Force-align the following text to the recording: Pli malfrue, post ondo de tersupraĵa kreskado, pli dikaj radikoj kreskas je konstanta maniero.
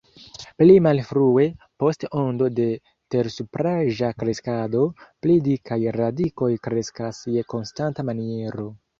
Pli 0.59 0.75
malfrue, 0.83 1.43
post 1.81 2.05
ondo 2.21 2.47
de 2.59 2.63
tersupraĵa 3.15 4.09
kreskado, 4.23 4.81
pli 5.25 5.35
dikaj 5.49 5.77
radikoj 6.01 6.49
kreskas 6.69 7.21
je 7.35 7.45
konstanta 7.55 8.07
maniero. 8.09 8.67